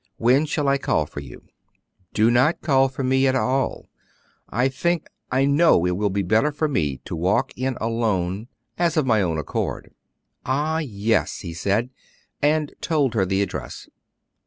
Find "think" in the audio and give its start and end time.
4.67-5.07